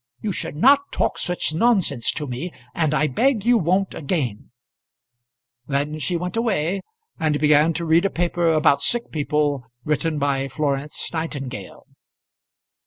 [0.19, 4.49] You should not talk such nonsense to me, and I beg you won't again."
[5.67, 6.81] Then she went away,
[7.19, 11.85] and began to read a paper about sick people written by Florence Nightingale.